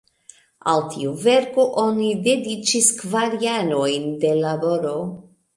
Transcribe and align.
Al 0.71 0.79
tiu 0.93 1.11
verko 1.25 1.67
oni 1.83 2.09
dediĉis 2.29 2.89
kvar 3.03 3.39
jarojn 3.47 4.11
de 4.25 4.37
laboro. 4.43 4.97